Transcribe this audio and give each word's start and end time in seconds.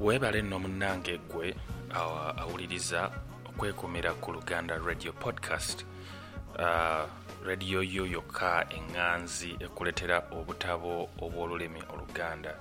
weebale 0.00 0.42
nno 0.42 0.58
munnange 0.58 1.18
awa- 1.94 2.36
awuliriza 2.38 3.10
okwekumira 3.48 4.12
ku 4.14 4.32
luganda 4.32 4.78
radio 4.78 5.12
podcast. 5.12 5.84
Uh, 6.58 7.04
radiyo 7.46 7.82
yo 7.82 8.06
yokka 8.06 8.66
eŋŋanzi 8.70 9.56
ekuletera 9.64 10.22
obutabo 10.32 11.08
obw'olulimi 11.20 11.82
oluganda. 11.92 12.54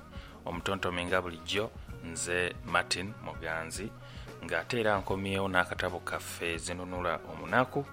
Omutontomi 0.46 1.06
nga 1.06 1.22
bulijjo 1.22 1.72
nze 2.04 2.54
martin 2.66 3.14
muganzi 3.24 3.90
ng'ate 4.46 4.80
era 4.80 5.00
nkomyewo 5.00 5.48
n'akatabo 5.48 6.00
kaffe 6.00 6.58
zinunula 6.58 7.20
omunaku 7.32 7.86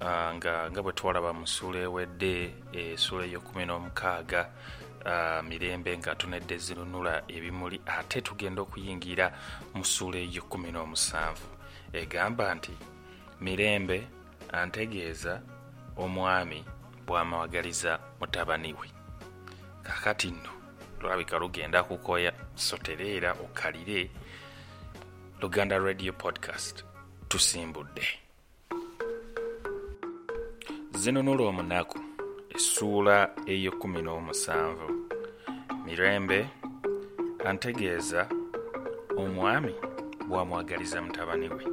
Ah, 0.00 0.28
nga 0.34 0.68
nga 0.70 0.82
bwe 0.82 0.92
twalaba 0.92 1.32
mu 1.32 1.46
ssuula 1.48 1.78
ewedde 1.88 2.52
essuula 2.72 3.24
ey'okumi 3.24 3.64
n'omukaaga. 3.64 4.42
ah, 4.44 4.48
mirembe 5.48 5.98
nga 5.98 6.14
tunedde 6.14 6.56
zinunula 6.58 7.22
ebimuli 7.28 7.80
ate 7.86 8.20
tugenda 8.20 8.62
okuyingira 8.62 9.32
mu 9.74 9.84
ssuula 9.84 10.18
ey'okumi 10.18 10.70
n'omusanvu. 10.72 11.46
Egamba 11.92 12.54
nti 12.54 12.72
mirembe 13.40 14.06
antegeeza 14.52 15.42
omwami 15.96 16.64
bw'amawagaliza 17.06 17.98
mutabani 18.20 18.72
we. 18.72 18.88
Kakati 19.82 20.30
nno 20.30 20.52
lulabika 21.00 21.38
lugenda 21.38 21.82
kukoya 21.82 22.32
so 22.54 22.76
tereera 22.78 23.32
okalire 23.32 24.10
luganda 25.40 25.78
radio 25.78 26.12
podcast. 26.12 26.84
Tusimbudde. 27.28 28.06
Zinunula 30.94 31.44
omunaku 31.44 31.98
essuula 32.56 33.30
ey'ekumi 33.46 34.00
n'omusanvu. 34.02 34.88
Mirembe 35.84 36.38
antegeeza 37.44 38.22
omwami 39.16 39.74
bw'amwagaliza 40.28 41.02
mutabani 41.02 41.48
we. 41.48 41.64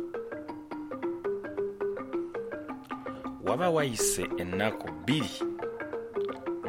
Waba 3.47 3.69
wayise 3.69 4.23
ennaku 4.37 4.87
bbiri 4.91 5.35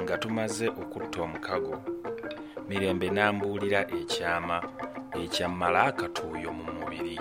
nga 0.03 0.19
tumaze 0.19 0.69
okutta 0.69 1.23
omukago 1.23 1.77
mirembe 2.69 3.11
n'ambuulira 3.11 3.81
ekyama 3.99 4.56
ekyammala 5.23 5.81
akatuuyo 5.91 6.51
mu 6.53 6.65
mubiri. 6.78 7.19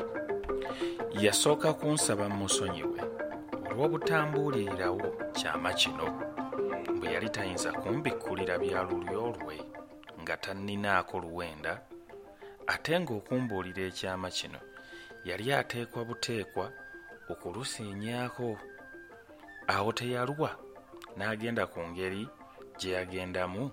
Yasooka 1.23 1.73
kunsaba 1.73 2.29
musonyiwe 2.29 2.99
olw'obutambuulirirawo 3.69 5.07
kyama 5.37 5.73
kino 5.73 6.07
yali 7.23 7.35
tayinza 7.35 7.71
kumbikkulira 7.71 8.57
bya 8.59 8.83
lulyo 8.83 9.35
lwe 9.39 9.57
nga 10.21 10.37
tanninaako 10.43 11.15
luwenda 11.23 11.73
ate 12.73 12.93
ng'okumbuulira 12.99 13.83
ekyama 13.89 14.29
kino 14.37 14.59
yali 15.27 15.45
ateekwa 15.59 16.01
buteekwa 16.07 16.65
okulusiinyaako 17.31 18.47
awo 19.75 19.89
teyalwa 19.99 20.51
n'agenda 21.17 21.63
ku 21.71 21.79
ngeri 21.89 22.23
gye 22.79 22.91
yagendamu 22.97 23.63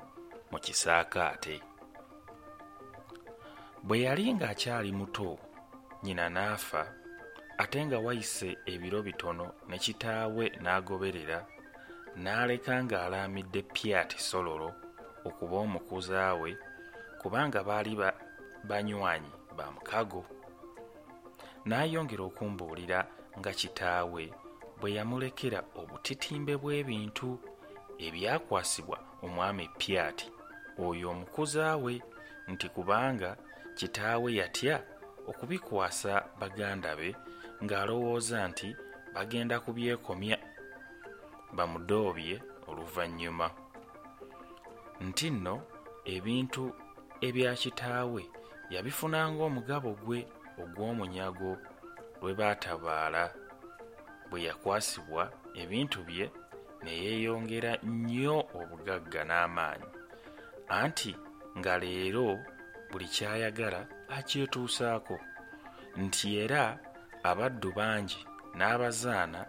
mu 0.50 0.58
kisaakaate. 0.64 1.56
Bwe 3.86 3.96
yali 4.06 4.24
ng'akyali 4.36 4.90
muto 4.98 5.30
nnyina 5.98 6.26
n'afa 6.34 6.82
ate 7.62 7.78
nga 7.86 7.98
wayise 8.04 8.48
ebiro 8.72 8.98
bitono 9.06 9.46
ne 9.68 9.76
kitaawe 9.84 10.44
n'agoberera 10.62 11.38
n'aleka 12.16 12.74
ng'alaamidde 12.84 13.62
pyati 13.62 14.18
sololo 14.18 14.74
okuba 15.24 15.56
omukuzaawe 15.64 16.50
kubanga 17.20 17.60
baali 17.64 17.96
ba- 17.96 18.18
banywanyi 18.64 19.30
ba 19.56 19.70
mukago. 19.74 20.24
N'ayongera 21.66 22.24
okumbuulira 22.24 23.00
nga 23.38 23.52
kitaawe 23.52 24.24
bwe 24.80 24.88
yamulekera 24.96 25.60
obutitimbe 25.80 26.56
bw'ebintu 26.56 27.28
ebyakwasibwa 28.06 28.98
omwami 29.24 29.68
pyati 29.80 30.26
oyo 30.86 31.10
omukuzaawe 31.12 31.92
nti 32.48 32.66
kubanga 32.74 33.36
kitaawe 33.78 34.28
yatya 34.40 34.76
okubikwasa 35.28 36.12
baganda 36.40 36.96
be 36.96 37.08
ng'alowooza 37.64 38.48
nti 38.48 38.68
bagenda 39.14 39.60
kubyekomya 39.60 40.36
bamudoobye 41.56 42.36
oluvannyuma. 42.68 43.50
Nti 45.00 45.30
nno 45.30 45.54
ebintu 46.14 46.64
ebya 47.26 47.52
kitaawe 47.60 48.22
yabifunanga 48.70 49.42
omugabo 49.48 49.90
gwe 50.02 50.20
ogw'omunyago 50.62 51.52
lwe 52.20 52.32
baatabaala. 52.38 53.24
Bwe 54.28 54.38
yakwasibwa 54.46 55.22
ebintu 55.62 55.98
bye 56.08 56.26
ne 56.82 56.92
yeeyongera 57.04 57.72
nnyo 57.82 58.36
obugagga 58.58 59.22
n'amaanyi. 59.28 59.90
Anti 60.80 61.12
nga 61.58 61.74
leero 61.82 62.28
buli 62.90 63.06
kyayagala 63.14 63.80
akyetuusaako 64.16 65.16
nti 66.02 66.26
era 66.42 66.62
abaddu 67.30 67.68
bangi 67.78 68.20
n'abazaana 68.56 69.40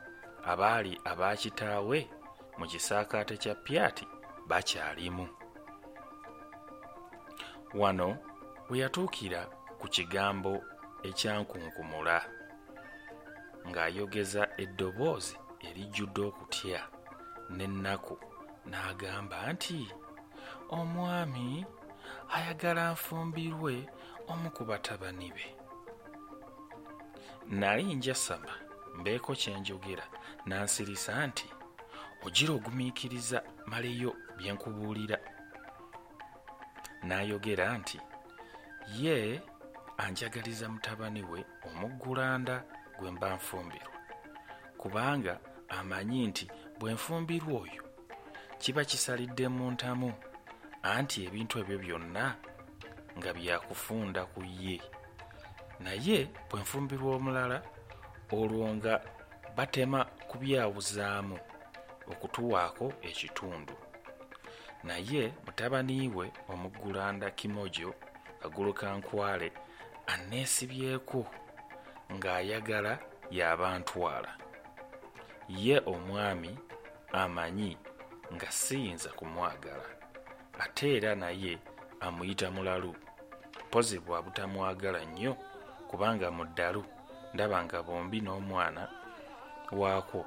abaali 0.46 1.00
abakitaawe 1.06 2.10
mu 2.58 2.66
kisaakaate 2.68 3.38
kya 3.38 3.56
pyati 3.56 4.08
bakyalimu. 4.48 5.28
Wano 7.74 8.18
we 8.70 8.78
yatuukira 8.80 9.42
ku 9.80 9.88
kigambo 9.88 10.62
ekyankunkumula 11.04 12.18
ng'ayogeza 13.68 14.44
eddoboozi 14.64 15.36
erijjudde 15.68 16.22
okutya 16.30 16.82
n'ennaku 17.56 18.16
n'agamba 18.70 19.38
nti 19.54 19.80
omwami 20.78 21.66
ayagala 22.36 22.84
nfumbirwe 22.94 23.74
omu 24.32 24.48
ku 24.56 24.64
batabani 24.70 25.30
be. 25.36 25.46
Nali 27.60 27.96
njasama 27.96 28.54
mbeeko 28.98 29.36
kye 29.36 29.60
njogera 29.60 30.06
nansirisa 30.46 31.28
nti 31.28 31.48
ogira 32.26 32.54
ogumiikiriza 32.54 33.44
maleyo 33.66 34.12
bye 34.38 34.52
nkubuulira. 34.54 35.18
N'ayogera 37.04 37.78
nti 37.78 37.98
ye 39.02 39.42
anjagaliza 39.98 40.70
mutabani 40.70 41.24
we 41.24 41.40
omuggulanda 41.68 42.64
gwe 42.98 43.12
mba 43.12 43.36
nfumbirwa 43.36 43.98
kubanga 44.78 45.40
amanyi 45.70 46.28
nti 46.28 46.46
bwe 46.80 46.94
nfumbirwa 46.94 47.54
oyo 47.62 47.84
kiba 48.62 48.86
kisalidde 48.86 49.48
mu 49.48 49.72
ntamu 49.72 50.10
anti 50.84 51.18
ebintu 51.26 51.54
ebyo 51.62 51.78
byonna 51.84 52.26
nga 53.18 53.30
byakufunda 53.38 54.22
ku 54.26 54.42
ye. 54.44 54.78
Naye 55.84 56.30
bwe 56.50 56.60
nfumbirwa 56.62 57.10
omulala 57.18 57.58
olwo 58.38 58.68
nga 58.76 58.94
batema 59.56 60.06
kubyawuzaamu 60.32 61.38
okutuwaako 62.12 62.94
ekitundu. 63.10 63.76
Naye 64.84 65.34
mutabani 65.46 66.08
we 66.08 66.32
omuggulanda 66.52 67.28
kimojo 67.32 67.90
agulukankwale 68.46 69.52
anneesibyeko 70.12 71.22
ng'ayagala 72.16 72.94
y'abantwala. 73.38 74.32
Ye 75.64 75.76
omwami 75.94 76.52
amanyi 77.22 77.78
nga 78.34 78.50
siyinza 78.52 79.10
kumwagala 79.10 79.88
ate 80.64 80.96
era 80.98 81.12
naye 81.16 81.60
amuyita 82.00 82.48
mulalu. 82.52 82.96
Pozi 83.72 84.00
bwa 84.00 84.22
butamwagala 84.22 85.06
nnyo 85.06 85.34
kubanga 85.90 86.28
mu 86.32 86.44
ddalu 86.46 86.84
ndaba 87.34 87.58
nga 87.64 87.84
bombi 87.84 88.20
n'omwana 88.22 89.01
waako 89.72 90.26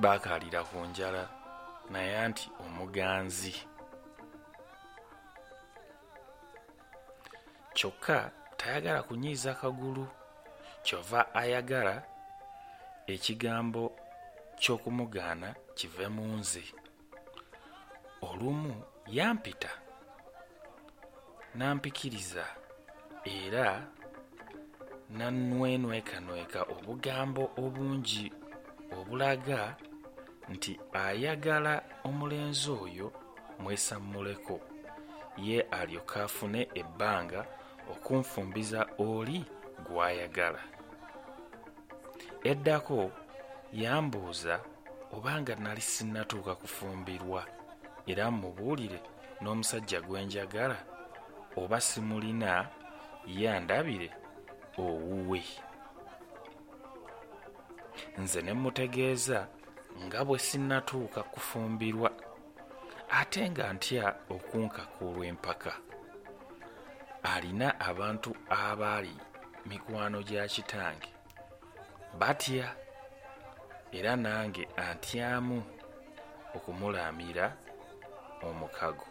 baakaalira 0.00 0.60
ku 0.68 0.76
njala 0.86 1.28
naye 1.90 2.18
anti 2.18 2.50
omuganzi. 2.64 3.54
Kyokka 7.74 8.30
tayagala 8.56 9.02
kunyiiza 9.02 9.54
kagulu 9.54 10.06
kyova 10.84 11.34
ayagala 11.34 11.94
ekigambo 13.06 13.82
ky'okumugaana 14.60 15.48
kive 15.76 16.06
mu 16.08 16.24
nze. 16.40 16.64
Olumu 18.28 18.74
yampita 19.06 19.70
nampikiriza 21.54 22.44
era 23.24 23.66
nanwenwekanweka 25.10 26.62
obugambo 26.62 27.50
obungi 27.56 28.32
obulaga 28.98 29.76
nti 30.48 30.72
ayagala 30.92 31.82
omulenzi 32.04 32.70
oyo 32.70 33.12
mwesammuleko. 33.58 34.60
Ye 35.36 35.60
alyoka 35.60 36.24
afune 36.24 36.68
ebbanga 36.74 37.46
okunfumbiza 37.92 38.86
oli 38.98 39.44
gw'ayagala. 39.86 40.62
Eddako 42.44 43.12
yambuuza 43.72 44.60
obanga 45.12 45.54
nali 45.54 45.80
sinnatuuka 45.80 46.54
kufumbirwa 46.54 47.46
era 48.06 48.30
mubuulire 48.30 49.00
n'omusajja 49.40 50.00
gwe 50.00 50.24
njagala 50.24 50.78
oba 51.56 51.80
simulina 51.80 52.68
yandabire 53.26 54.10
owuwe. 54.78 55.42
Nze 58.18 58.42
ne 58.42 58.52
mutegeeza 58.52 59.46
nga 60.04 60.24
bwe 60.24 60.38
sinnatuuka 60.38 61.22
kufumbirwa 61.22 62.10
ate 63.10 63.50
nga 63.50 63.72
ntya 63.72 64.04
okunkakuulwa 64.34 65.26
empaka 65.26 65.72
alina 67.32 67.68
abantu 67.80 68.30
abaali 68.50 69.14
mikwano 69.66 70.22
gya 70.28 70.44
kitange. 70.48 71.10
Batya 72.18 72.66
era 73.92 74.16
nange 74.16 74.68
antyamu 74.76 75.58
okumulamira 76.56 77.46
omukago. 78.42 79.06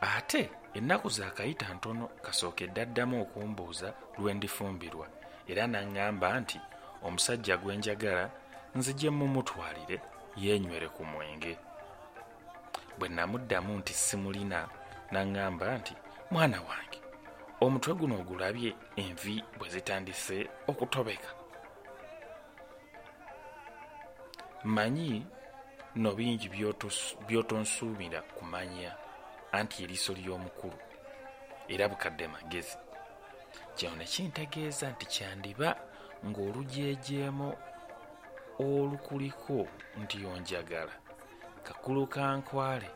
Ate 0.00 0.50
ennaku 0.76 1.08
zakayita 1.08 1.66
ntono 1.74 2.04
kasookedde 2.24 2.80
addamu 2.82 3.16
okumbuuza 3.22 3.88
lwe 4.18 4.30
ndifumbirwa 4.34 5.06
era 5.50 5.64
naŋŋamba 5.72 6.28
nti 6.40 6.58
omusajja 7.06 7.54
gwe 7.62 7.72
njagala 7.78 8.24
nzije 8.76 9.08
mumutwalire 9.18 9.96
yeenywere 10.42 10.88
ku 10.96 11.02
mwenge. 11.10 11.52
Bwe 12.98 13.08
namuddamu 13.16 13.72
nti 13.80 13.92
simulina 14.04 14.58
naŋŋamba 15.12 15.66
nti 15.78 15.94
mwana 16.32 16.58
wange 16.68 17.00
omutwe 17.64 17.92
guno 17.98 18.14
ogulabye 18.20 18.70
envi 19.02 19.34
bwe 19.58 19.66
zitandise 19.74 20.38
okutobeka. 20.70 21.30
Mmanyi 24.64 25.10
no 26.02 26.10
bingi 26.18 26.46
byotonsuubira 27.28 28.20
kumanya 28.36 28.90
anti 29.58 29.84
eriiso 29.84 30.12
ly'omukulu 30.14 30.78
era 31.68 31.88
bukadde 31.88 32.28
magezi. 32.28 32.76
Kino 33.76 33.96
ne 33.96 34.04
kintegeeza 34.04 34.90
nti 34.90 35.06
kyandiba 35.06 35.68
ng'olujeejeemu 36.26 37.48
olukuliko 38.58 39.68
nti 40.00 40.26
onjagala 40.26 40.94
kakulu 41.66 42.06
kankwale 42.06 42.90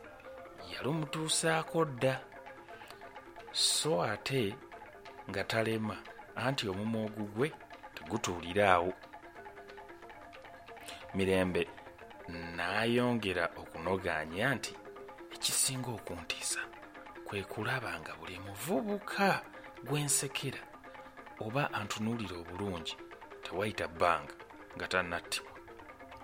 yalumutuusaako 0.71 1.85
dda. 1.85 2.15
So 3.51 4.03
ate 4.03 4.55
nga 5.29 5.43
talema 5.43 5.97
anti 6.35 6.69
omumwa 6.69 7.01
ogugwe 7.05 7.47
tegutuuliraawo 7.95 8.93
mirembe 11.15 11.67
n'ayongera 12.55 13.45
okunogaanya 13.61 14.47
nti 14.55 14.73
ekisinga 15.41 15.89
okuntiisa 15.97 16.61
kwe 17.25 17.43
kulaba 17.43 17.99
nga 17.99 18.13
buli 18.19 18.37
muvubuka 18.45 19.41
gwensekera 19.87 20.61
oba 21.45 21.63
antunuulira 21.73 22.35
obulungi 22.41 22.93
tewayita 23.43 23.85
bbanga 23.87 24.33
nga 24.75 24.85
tannattibwa 24.91 25.53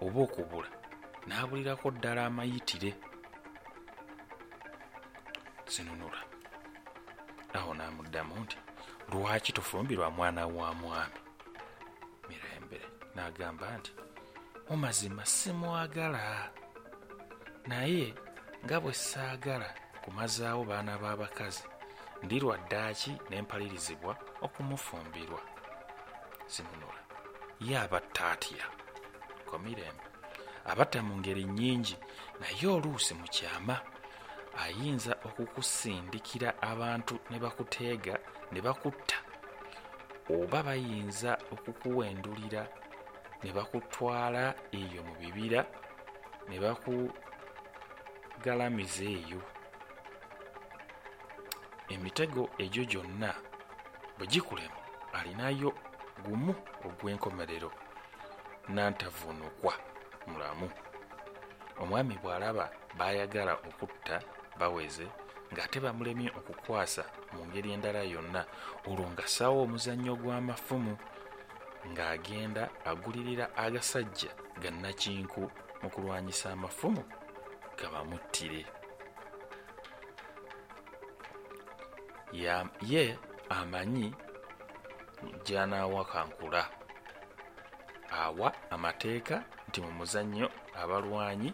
oba 0.06 0.20
okubula 0.26 0.70
n'abulirako 1.28 1.88
ddala 1.96 2.22
amayitire. 2.30 2.92
Zinunula 5.74 6.22
awo 7.58 7.72
n'amuddamu 7.74 8.36
nti 8.44 8.58
lwaki 9.12 9.52
tofumbirwa 9.58 10.10
mwana 10.12 10.42
wa 10.48 10.70
mwami? 10.74 11.20
Mirembe 12.30 12.80
n'agamba 13.16 13.78
nti 13.78 13.92
mu 14.70 14.76
mazima 14.78 15.26
simwagala. 15.26 16.52
Naye 17.68 18.14
nga 18.64 18.78
bwe 18.82 18.94
saagala 18.94 19.70
kumazaawo 20.04 20.64
baana 20.70 20.94
b'abakazi 21.02 21.64
ndi 22.24 22.40
lwaddaaki 22.40 23.12
n'empalirizibwa 23.30 24.14
okumufumbirwa. 24.46 25.42
Zinunula 26.54 27.02
ye 27.68 27.76
abatta 27.86 28.24
atya 28.34 28.66
komirembe 29.50 30.08
abatta 30.72 31.00
mu 31.08 31.14
ngeri 31.20 31.44
nnyingi 31.46 31.96
naye 32.40 32.68
oluusi 32.76 33.14
mu 33.20 33.28
kyama 33.36 33.76
ayinza 34.64 35.14
okukusindikira 35.28 36.50
abantu 36.72 37.16
ne 37.30 37.38
bakuteega 37.44 38.16
ne 38.52 38.60
bakutta. 38.66 39.18
Oba 40.36 40.60
bayinza 40.68 41.32
okukuwendulira 41.54 42.64
ne 43.44 43.50
bakutwala 43.56 44.44
eyo 44.80 45.02
mu 45.08 45.14
bibira 45.20 45.62
ne 46.50 46.58
bakugalamiza 48.38 49.04
eyo 49.04 49.42
emitego 51.90 52.50
egyo 52.64 52.84
gyonna 52.86 53.34
bwe 54.18 54.28
gikulema 54.28 54.82
alinayo 55.14 55.74
gumu 56.24 56.54
ogw'enkomerero 56.86 57.72
n'antavunukwa 58.74 59.74
mulamu. 60.28 60.70
Omwami 61.82 62.16
bw'alaba 62.22 62.66
bayagala 62.98 63.54
okutta 63.68 64.22
baweze 64.60 65.08
ng'ate 65.52 65.78
bamulemye 65.80 66.30
okukwasa 66.40 67.04
mu 67.34 67.42
ngeri 67.48 67.70
endala 67.74 68.02
yonna 68.14 68.42
olwo 68.90 69.06
ngassaawo 69.14 69.58
omuzannyo 69.66 70.14
gw'amafumu 70.22 70.94
ng'agenda 71.90 72.64
agulirira 72.90 73.46
agasajja 73.64 74.32
gannakinku 74.62 75.44
mu 75.82 75.88
kulwanyisa 75.94 76.54
amafumu 76.54 77.04
gabamuttire 77.80 78.66
ye 82.92 83.18
amanyi 83.50 84.14
gy'anaawakankula 85.46 86.62
awa 88.12 88.50
amateeka 88.70 89.36
nti 89.68 89.78
mu 89.82 89.92
muzannyo 89.92 90.48
abalwanyi 90.82 91.50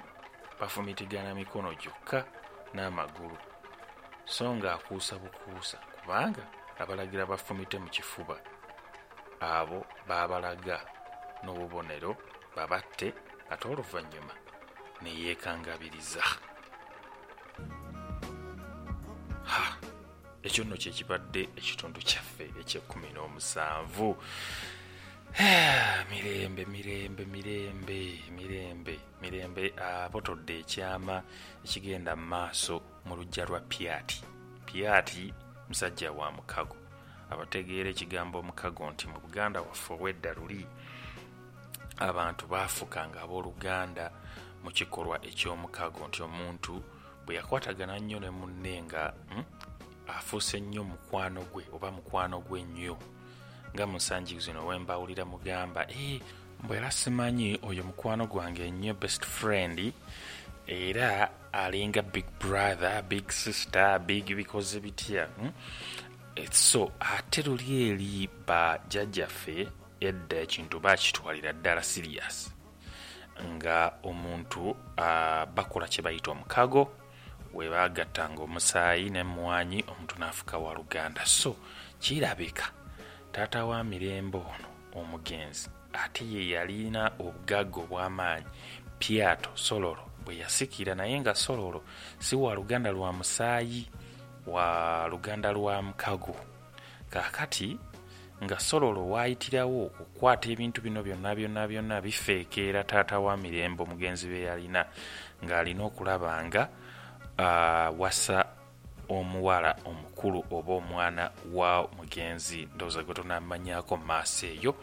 bafumitigana 0.60 1.36
mikono 1.36 1.70
gyokka 1.82 2.20
n'amagulu. 2.74 3.38
So 4.26 4.46
ng'akuusa 4.56 5.16
bukuusa 5.22 5.78
kubanga 5.78 6.44
abalagira 6.82 7.26
bafumite 7.26 7.78
mu 7.84 7.90
kifuba. 7.96 8.36
Abo 9.40 9.86
baabalaga 10.08 10.78
n'obubonero 11.44 12.12
babatte 12.56 13.08
ate 13.52 13.66
oluvannyuma 13.68 14.34
ne 15.04 15.12
yeekangabiriza 15.22 16.24
ha 19.44 19.78
ekyo 20.44 20.64
nno 20.64 20.76
kyekibadde 20.78 21.42
ekitundu 21.60 22.00
kyaffe 22.00 22.46
ekyekumi 22.62 23.10
n'omusanvu. 23.14 24.10
Mirembe 26.10 26.66
mirembe 26.66 27.24
mirembe 27.26 28.00
mirembe 28.38 29.00
mirembe. 29.22 29.64
Abotodde 29.80 30.60
ekyama 30.60 31.24
ekigenda 31.66 32.16
mu 32.16 32.26
maaso 32.34 32.76
mu 33.06 33.16
luggya 33.16 33.46
lwa 33.46 33.60
pyati 33.60 34.22
pyati 34.66 35.34
musajja 35.70 36.12
wa 36.12 36.32
mukago. 36.32 36.78
Abategeera 37.32 37.90
ekigambo 37.90 38.40
omukago 38.40 38.92
nti 38.92 39.08
mu 39.08 39.18
buganda 39.24 39.62
waffe 39.62 39.94
owedda 39.94 40.34
luli 40.38 40.68
abantu 41.98 42.44
baafukanga 42.48 43.22
abooluganda 43.22 44.12
mu 44.64 44.72
kikolwa 44.72 45.18
ekyomukago 45.26 46.08
nti 46.08 46.20
omuntu 46.24 46.74
bwe 47.26 47.36
yakwatagana 47.36 48.00
nnyo 48.00 48.20
ne 48.20 48.30
munne 48.30 48.82
nga 48.84 49.14
hmm, 49.30 49.46
afuuse 50.08 50.60
nnyo 50.60 50.84
mukwano 50.84 51.42
gwe 51.52 51.64
oba 51.76 51.92
mukwano 51.92 52.40
gwe 52.40 52.64
nnyo 52.64 52.98
nga 53.74 53.88
musanji 53.88 54.40
zino 54.40 54.66
wembawulira 54.68 55.26
mugamba 55.26 55.82
e 55.92 56.22
mbwe 56.64 56.78
era 56.78 56.92
simanyi 56.92 57.60
oyo 57.70 57.84
mukwano 57.84 58.28
gwange 58.28 58.72
nnyo 58.72 58.94
best 58.94 59.26
friend 59.26 59.94
era 60.68 61.30
alinga 61.52 62.02
big 62.02 62.26
brother 62.40 63.02
big 63.04 63.32
sister 63.32 64.00
big 64.00 64.36
bikoze 64.36 64.80
bitya 64.80 65.26
hmm? 65.26 65.52
so 66.52 66.92
ate 67.00 67.42
luli 67.42 67.90
eri 67.90 68.30
bajjajjaffe 68.48 69.68
edda 70.00 70.38
ekintu 70.38 70.80
bakitwalira 70.80 71.54
ddala 71.54 71.84
sirias 71.84 72.54
nga 73.42 73.94
omuntu 74.04 74.76
bakola 75.56 75.88
kye 75.88 76.02
bayita 76.02 76.32
omukago 76.32 76.92
we 77.54 77.70
bagattanga 77.70 78.42
omusaayi 78.42 79.10
nemwanyi 79.10 79.84
omuntu 79.88 80.16
n'afuka 80.18 80.58
wa 80.58 80.74
luganda. 80.74 81.26
So 81.26 81.56
kirabika 82.00 82.72
taata 83.32 83.66
wa 83.66 83.84
mirembe 83.84 84.38
ono 84.38 84.70
omugenzi 84.96 85.70
ate 85.94 86.26
ye 86.26 86.50
yalina 86.50 87.12
obugagga 87.20 87.82
obw'amaanyi 87.82 88.46
piato 89.00 89.50
sololo 89.54 90.10
bwe 90.26 90.38
yasikira 90.38 90.96
naye 90.96 91.20
nga 91.20 91.36
sololo 91.36 91.84
si 92.20 92.36
wa 92.36 92.56
luganda 92.56 92.92
lwa 92.92 93.14
musaayi 93.14 93.90
wa 94.48 95.08
luganda 95.12 95.52
lwa 95.52 95.82
mukago. 95.82 96.36
Kaakati 97.10 97.78
nga 98.44 98.60
sololo 98.60 99.10
waayitirawo 99.10 99.86
okukwata 99.86 100.50
ebintu 100.50 100.82
bino 100.82 101.04
byonna 101.04 101.36
byonna 101.36 101.68
byonna 101.68 102.02
bifeekeera 102.02 102.84
taata 102.84 103.20
wa 103.20 103.38
mirembe 103.38 103.84
omugenzi 103.84 104.28
be 104.28 104.48
yalina 104.50 104.86
ng'alina 105.44 105.84
okulaba 105.84 106.44
nga 106.46 106.64
wasa 107.98 108.46
omuwala 109.10 109.76
omukulu 109.86 110.44
oba 110.52 110.74
omwana 110.74 111.32
wa 111.54 111.88
mugenzi 111.98 112.68
ndowooza 112.76 113.04
gwe 113.04 113.14
tonamanyako 113.14 113.98
maaso 113.98 114.48
eyo 114.48 114.76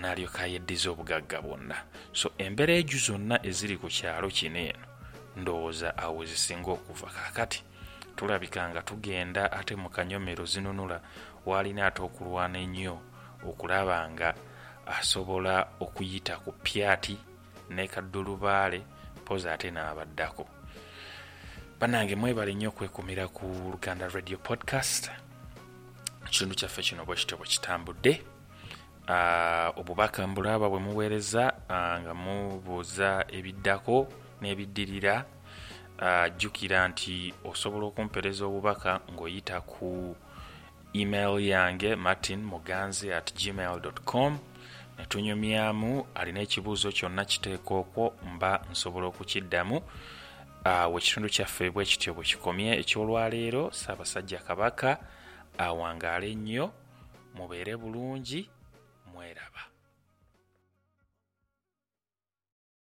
n'alyoka 0.00 0.46
yeddiza 0.46 0.90
obugagga 0.90 1.38
bwonna. 1.42 1.76
So 2.12 2.32
embeera 2.38 2.74
eju 2.74 2.98
zonna 2.98 3.38
eziri 3.46 3.76
ku 3.76 3.86
kyalo 3.86 4.28
kino 4.28 4.58
eno 4.58 4.86
ndowooza 5.36 5.98
awo 5.98 6.18
wezisinga 6.18 6.70
okuva 6.70 7.06
kaakati 7.06 7.62
tulabika 8.16 8.68
nga 8.68 8.82
tugenda 8.82 9.52
ate 9.52 9.76
mu 9.76 9.88
kanyomero 9.88 10.44
zinunula 10.44 11.00
waalina 11.46 11.86
ate 11.86 12.02
okulwana 12.02 12.58
ennyo 12.58 12.98
okulaba 13.48 14.10
nga 14.10 14.34
asobola 14.86 15.68
okuyita 15.80 16.36
ku 16.36 16.52
pyati 16.52 17.18
ne 17.70 17.88
kaddulubaale 17.88 18.82
pozi 19.24 19.48
ate 19.48 19.70
n'abaddako. 19.70 20.46
Bannange 21.80 22.16
mwebale 22.16 22.54
nnyo 22.54 22.68
okwekumira 22.68 23.28
ku 23.28 23.46
luganda 23.72 24.08
radio 24.08 24.38
podcast. 24.38 25.10
Ekitundu 26.26 26.54
kyaffe 26.54 26.82
kino 26.82 27.04
bwe 27.04 27.16
kityo 27.16 27.36
bwe 27.36 27.46
kitambudde. 27.46 28.22
Uh, 29.08 29.78
obubaka 29.78 30.26
mbulaba 30.26 30.68
bwe 30.68 30.78
muweereza 30.78 31.52
uh, 31.68 32.00
nga 32.00 32.14
mubuuza 32.14 33.24
ebiddako 33.28 34.08
n'ebiddirira. 34.40 35.24
Jjukira 36.36 36.84
uh, 36.84 36.88
nti 36.90 37.34
osobola 37.44 37.86
okumpereza 37.86 38.44
obubaka 38.44 39.00
ng'oyita 39.12 39.60
ku 39.60 40.16
email 40.94 41.40
yange 41.40 41.96
martin 41.96 42.42
muganzi 42.44 43.12
at 43.12 43.34
gmail 43.34 43.80
com 44.04 44.38
netunyumyamu 44.98 46.06
alina 46.14 46.40
ekibuuzo 46.40 46.92
kyonna 46.92 47.24
kiteeka 47.24 47.74
okwo 47.74 48.14
mba 48.34 48.60
nsobola 48.70 49.06
okukiddamu. 49.06 49.82
Uh, 50.64 50.94
wekitundu 50.94 51.28
kyaffe 51.28 51.70
bwe 51.70 51.84
kityo 51.84 52.14
bwe 52.14 52.24
kikomye. 52.24 52.76
Ekyolwaleero 52.80 53.70
saabasajja 53.70 54.38
kabaka 54.38 54.98
awangaale 55.58 56.34
nnyo 56.34 56.72
mubeere 57.34 57.76
bulungi 57.76 58.50
mweraba 59.12 59.69